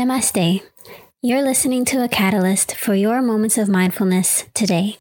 [0.00, 0.62] Namaste.
[1.20, 4.96] You're listening to a catalyst for your moments of mindfulness today.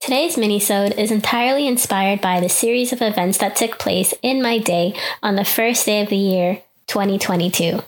[0.00, 4.56] Today's minisode is entirely inspired by the series of events that took place in my
[4.56, 7.82] day on the first day of the year 2022.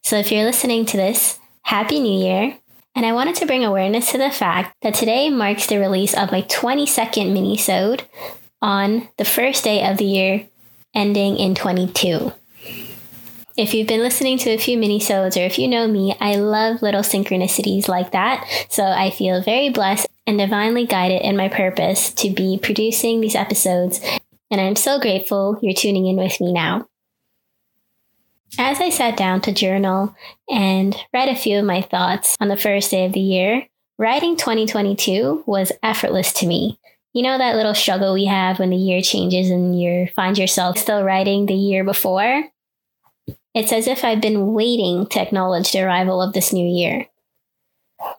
[0.00, 2.56] So if you're listening to this, Happy New Year!
[2.94, 6.32] And I wanted to bring awareness to the fact that today marks the release of
[6.32, 8.06] my 22nd minisode
[8.62, 10.48] on the first day of the year
[10.94, 12.32] ending in 22.
[13.56, 16.80] If you've been listening to a few minisodes or if you know me, I love
[16.80, 18.48] little synchronicities like that.
[18.70, 23.34] So I feel very blessed and divinely guided in my purpose to be producing these
[23.34, 24.00] episodes.
[24.50, 26.88] And I'm so grateful you're tuning in with me now.
[28.58, 30.14] As I sat down to journal
[30.48, 33.66] and read a few of my thoughts on the first day of the year,
[33.98, 36.78] writing 2022 was effortless to me.
[37.12, 40.78] You know that little struggle we have when the year changes and you find yourself
[40.78, 42.44] still writing the year before?
[43.54, 47.06] It's as if I've been waiting to acknowledge the arrival of this new year.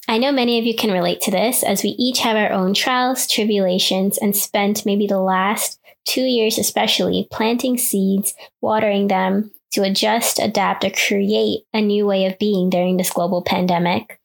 [0.07, 2.73] I know many of you can relate to this as we each have our own
[2.73, 9.83] trials, tribulations, and spent maybe the last two years especially planting seeds, watering them to
[9.83, 14.19] adjust, adapt, or create a new way of being during this global pandemic.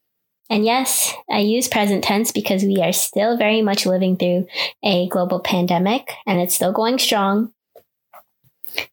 [0.51, 4.47] And yes, I use present tense because we are still very much living through
[4.83, 7.53] a global pandemic and it's still going strong.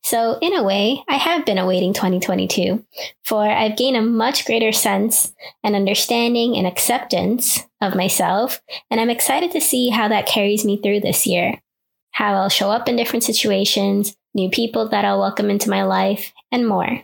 [0.03, 2.85] So, in a way, I have been awaiting 2022,
[3.23, 9.09] for I've gained a much greater sense and understanding and acceptance of myself, and I'm
[9.09, 11.61] excited to see how that carries me through this year.
[12.11, 16.33] How I'll show up in different situations, new people that I'll welcome into my life,
[16.51, 17.03] and more.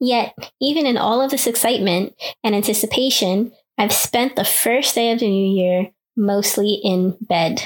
[0.00, 5.20] Yet, even in all of this excitement and anticipation, I've spent the first day of
[5.20, 7.62] the new year mostly in bed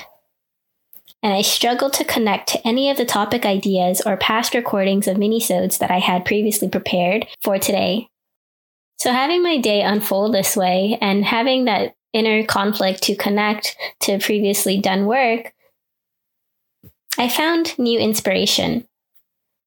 [1.23, 5.17] and I struggled to connect to any of the topic ideas or past recordings of
[5.17, 8.09] minisodes that I had previously prepared for today.
[8.99, 14.19] So having my day unfold this way and having that inner conflict to connect to
[14.19, 15.53] previously done work,
[17.19, 18.87] I found new inspiration.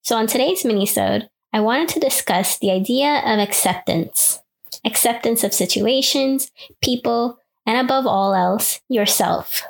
[0.02, 4.40] So on today's minisode, I wanted to discuss the idea of acceptance.
[4.86, 6.52] Acceptance of situations,
[6.82, 9.64] people, and above all else, yourself.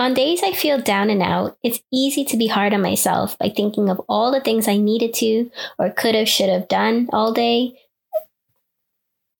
[0.00, 3.48] On days I feel down and out, it's easy to be hard on myself by
[3.48, 7.32] thinking of all the things I needed to or could have, should have done all
[7.32, 7.72] day.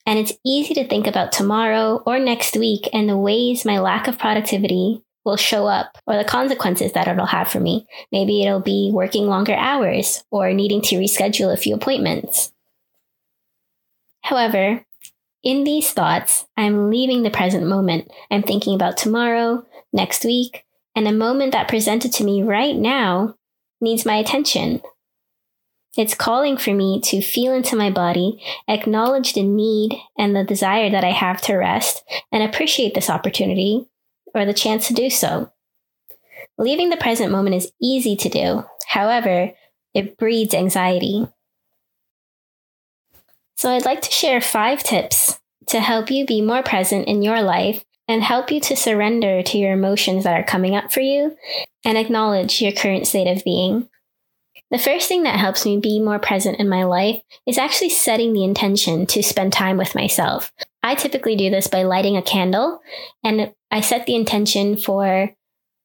[0.04, 4.08] And it's easy to think about tomorrow or next week and the ways my lack
[4.08, 7.86] of productivity will show up or the consequences that it'll have for me.
[8.10, 12.52] Maybe it'll be working longer hours or needing to reschedule a few appointments.
[14.22, 14.84] However,
[15.42, 18.10] in these thoughts, I'm leaving the present moment.
[18.30, 20.64] I'm thinking about tomorrow, next week,
[20.96, 23.36] and a moment that presented to me right now
[23.80, 24.82] needs my attention.
[25.96, 30.90] It's calling for me to feel into my body, acknowledge the need and the desire
[30.90, 33.88] that I have to rest, and appreciate this opportunity
[34.34, 35.52] or the chance to do so.
[36.56, 38.64] Leaving the present moment is easy to do.
[38.86, 39.52] However,
[39.94, 41.26] it breeds anxiety.
[43.56, 45.27] So, I'd like to share five tips
[45.68, 49.58] to help you be more present in your life and help you to surrender to
[49.58, 51.36] your emotions that are coming up for you
[51.84, 53.88] and acknowledge your current state of being.
[54.70, 58.32] The first thing that helps me be more present in my life is actually setting
[58.32, 60.52] the intention to spend time with myself.
[60.82, 62.80] I typically do this by lighting a candle
[63.24, 65.34] and I set the intention for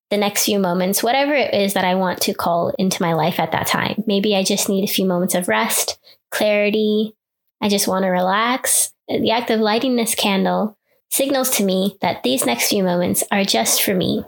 [0.09, 3.39] the next few moments, whatever it is that I want to call into my life
[3.39, 4.03] at that time.
[4.05, 5.97] Maybe I just need a few moments of rest,
[6.29, 7.15] clarity.
[7.63, 8.91] I just want to relax.
[9.07, 10.77] The act of lighting this candle
[11.09, 14.25] signals to me that these next few moments are just for me.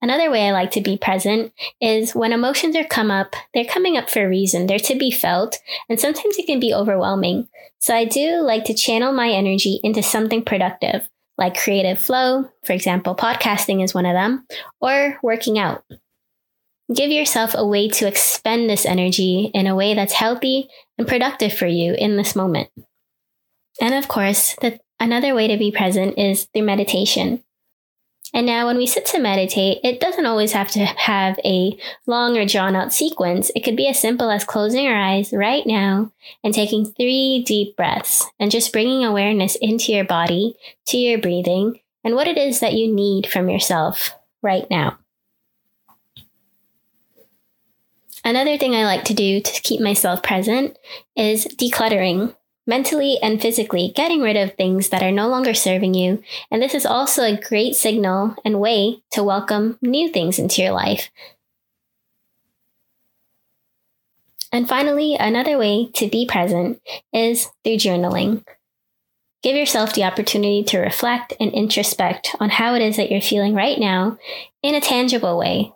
[0.00, 3.96] Another way I like to be present is when emotions are come up, they're coming
[3.96, 4.66] up for a reason.
[4.68, 5.58] They're to be felt,
[5.88, 7.48] and sometimes it can be overwhelming.
[7.80, 12.74] So I do like to channel my energy into something productive, like creative flow, for
[12.74, 14.46] example, podcasting is one of them,
[14.80, 15.82] or working out.
[16.94, 21.52] Give yourself a way to expend this energy in a way that's healthy and productive
[21.52, 22.68] for you in this moment.
[23.80, 27.42] And of course, the Another way to be present is through meditation.
[28.32, 31.76] And now, when we sit to meditate, it doesn't always have to have a
[32.06, 33.50] long or drawn out sequence.
[33.56, 36.12] It could be as simple as closing our eyes right now
[36.44, 40.54] and taking three deep breaths and just bringing awareness into your body,
[40.88, 44.98] to your breathing, and what it is that you need from yourself right now.
[48.30, 50.78] Another thing I like to do to keep myself present
[51.16, 52.32] is decluttering
[52.64, 56.22] mentally and physically, getting rid of things that are no longer serving you.
[56.48, 60.70] And this is also a great signal and way to welcome new things into your
[60.70, 61.10] life.
[64.52, 66.80] And finally, another way to be present
[67.12, 68.46] is through journaling.
[69.42, 73.54] Give yourself the opportunity to reflect and introspect on how it is that you're feeling
[73.54, 74.18] right now
[74.62, 75.72] in a tangible way.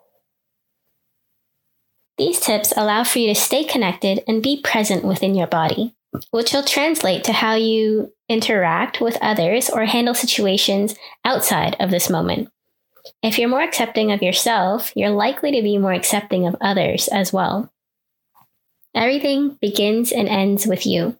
[2.17, 5.93] These tips allow for you to stay connected and be present within your body,
[6.31, 10.95] which will translate to how you interact with others or handle situations
[11.25, 12.49] outside of this moment.
[13.21, 17.33] If you're more accepting of yourself, you're likely to be more accepting of others as
[17.33, 17.71] well.
[18.95, 21.17] Everything begins and ends with you.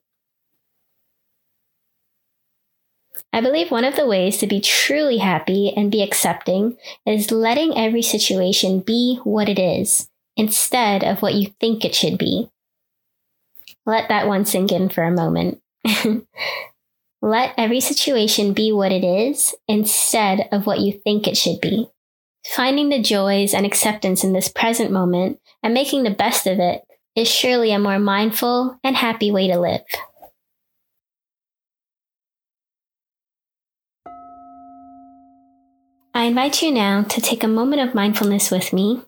[3.34, 7.78] I believe one of the ways to be truly happy and be accepting is letting
[7.78, 10.08] every situation be what it is
[10.38, 12.50] instead of what you think it should be.
[13.86, 15.62] Let that one sink in for a moment.
[17.22, 21.88] Let every situation be what it is instead of what you think it should be.
[22.46, 26.84] Finding the joys and acceptance in this present moment and making the best of it
[27.16, 29.82] is surely a more mindful and happy way to live.
[36.14, 39.02] I invite you now to take a moment of mindfulness with me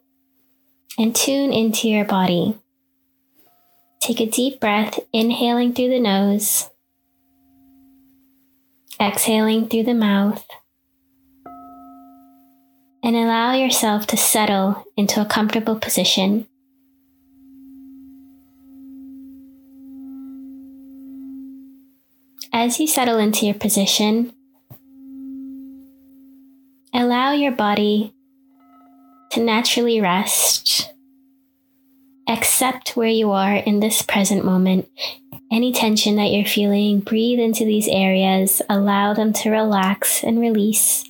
[0.98, 2.56] and tune into your body.
[4.02, 6.70] Take a deep breath, inhaling through the nose,
[9.00, 10.46] exhaling through the mouth,
[13.04, 16.48] and allow yourself to settle into a comfortable position.
[22.54, 24.34] As you settle into your position,
[26.98, 28.12] Allow your body
[29.38, 30.92] to naturally rest.
[32.28, 34.90] Accept where you are in this present moment.
[35.52, 41.04] Any tension that you're feeling, breathe into these areas, allow them to relax and release.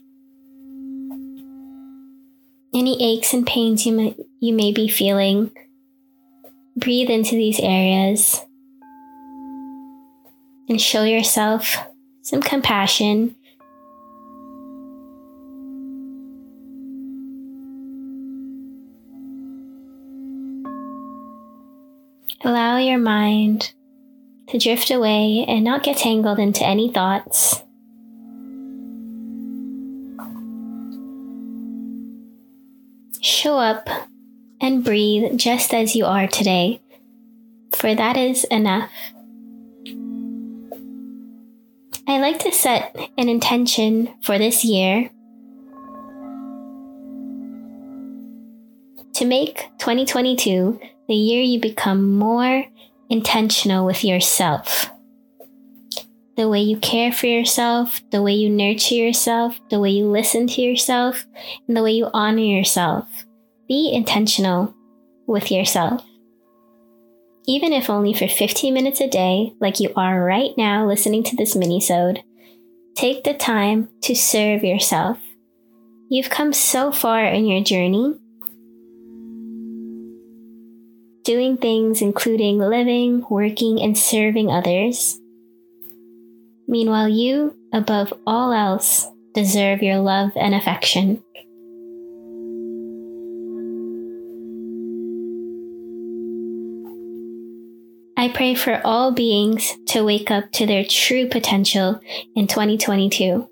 [2.73, 5.51] Any aches and pains you may, you may be feeling,
[6.75, 8.45] breathe into these areas
[10.67, 11.77] and show yourself
[12.21, 13.37] some compassion
[22.47, 23.73] Allow your mind
[24.47, 27.61] to drift away and not get tangled into any thoughts.
[33.19, 33.89] Show up
[34.61, 36.79] and breathe just as you are today,
[37.75, 38.91] for that is enough.
[42.07, 45.09] I like to set an intention for this year
[49.15, 52.65] to make 2022 the year you become more
[53.09, 54.91] intentional with yourself.
[56.35, 60.47] The way you care for yourself, the way you nurture yourself, the way you listen
[60.47, 61.25] to yourself,
[61.67, 63.07] and the way you honor yourself.
[63.67, 64.75] Be intentional
[65.25, 66.03] with yourself.
[67.47, 71.35] Even if only for 15 minutes a day, like you are right now listening to
[71.35, 72.21] this mini-sode,
[72.95, 75.17] take the time to serve yourself.
[76.09, 78.15] You've come so far in your journey
[81.27, 85.19] doing things including living, working, and serving others.
[86.69, 91.21] Meanwhile, you, above all else, deserve your love and affection.
[98.15, 101.99] I pray for all beings to wake up to their true potential
[102.37, 103.49] in 2022.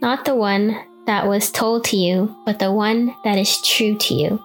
[0.00, 4.14] Not the one that was told to you, but the one that is true to
[4.14, 4.42] you.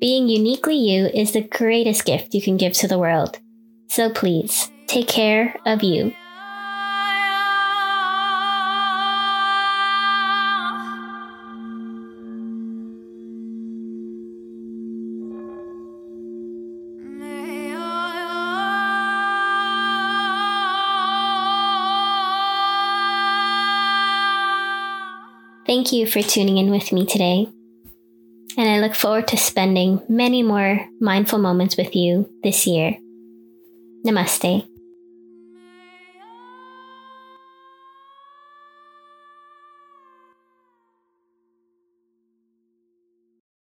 [0.00, 3.38] Being uniquely you is the greatest gift you can give to the world.
[3.88, 6.14] So please, take care of you.
[25.78, 27.46] Thank you for tuning in with me today.
[28.56, 32.96] And I look forward to spending many more mindful moments with you this year.
[34.04, 34.67] Namaste.